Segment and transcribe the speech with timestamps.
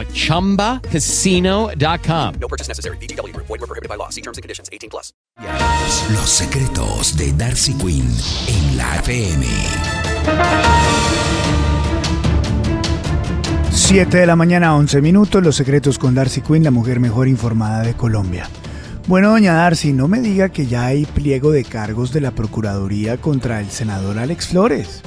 [0.00, 2.34] at ChumbaCasino.com.
[2.40, 2.96] No purchase necessary.
[2.98, 3.46] VGW Group.
[3.46, 4.08] Void were prohibited by law.
[4.10, 4.68] See terms and conditions.
[4.72, 5.12] 18 plus.
[6.12, 8.08] Los secretos de Darcy Quinn
[8.48, 9.46] en la FM.
[13.70, 15.42] 7 de la mañana, 11 minutos.
[15.42, 18.48] Los secretos con Darcy Quinn, la mujer mejor informada de Colombia.
[19.06, 23.18] Bueno, doña Darcy, no me diga que ya hay pliego de cargos de la Procuraduría
[23.18, 25.02] contra el senador Alex Flores.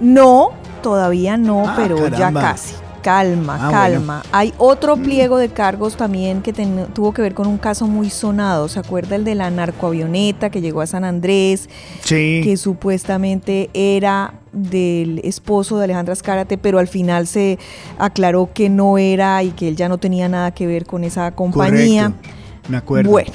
[0.00, 0.50] No,
[0.82, 2.74] todavía no, Ah, pero ya casi.
[3.10, 4.22] Calma, Ah, calma.
[4.32, 8.10] Hay otro pliego de cargos también que ten- tuvo que ver con un caso muy
[8.10, 8.66] sonado.
[8.66, 11.68] ¿Se acuerda el de la narcoavioneta que llegó a San Andrés?
[12.02, 12.40] Sí.
[12.42, 17.58] que supuestamente era del esposo de Alejandra Escárate, pero al final se
[17.98, 21.30] aclaró que no era y que él ya no tenía nada que ver con esa
[21.30, 22.10] compañía.
[22.10, 22.30] Correcto.
[22.68, 23.10] Me acuerdo.
[23.10, 23.30] Bueno,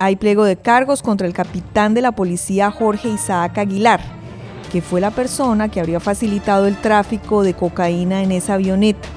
[0.00, 4.00] hay pliego de cargos contra el capitán de la policía Jorge Isaac Aguilar,
[4.70, 9.08] que fue la persona que habría facilitado el tráfico de cocaína en esa avioneta.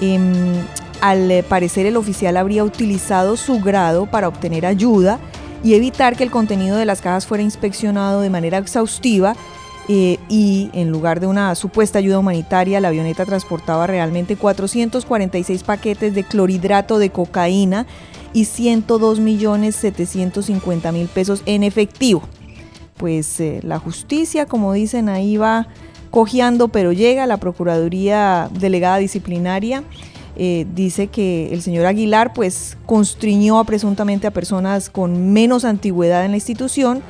[0.00, 0.54] Em,
[1.00, 5.18] al parecer el oficial habría utilizado su grado para obtener ayuda
[5.62, 9.34] y evitar que el contenido de las cajas fuera inspeccionado de manera exhaustiva
[9.88, 16.14] eh, y en lugar de una supuesta ayuda humanitaria, la avioneta transportaba realmente 446 paquetes
[16.14, 17.86] de clorhidrato de cocaína
[18.32, 22.22] y 102 millones 750 mil pesos en efectivo.
[22.96, 25.68] Pues eh, la justicia, como dicen, ahí va
[26.10, 29.84] cojeando, pero llega la Procuraduría Delegada Disciplinaria.
[30.38, 36.24] eh, dice que el señor Aguilar pues constriñó a presuntamente a personas con menos antigüedad
[36.26, 37.02] en la institución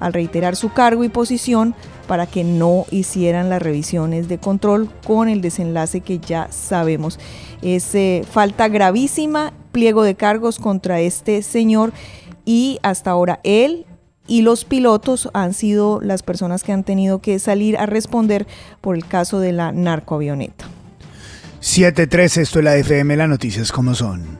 [0.00, 1.74] al reiterar su cargo y posición
[2.06, 7.18] para que no hicieran las revisiones de control con el desenlace que ya sabemos.
[7.62, 11.92] Es eh, falta gravísima, pliego de cargos contra este señor
[12.44, 13.86] y hasta ahora él
[14.26, 18.46] y los pilotos han sido las personas que han tenido que salir a responder
[18.80, 20.66] por el caso de la narcoavioneta.
[21.60, 24.38] 7-3, esto es la FM, las noticias como son.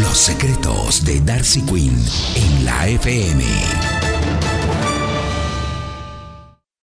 [0.00, 1.96] Los secretos de Darcy Quinn
[2.36, 3.44] en la FM.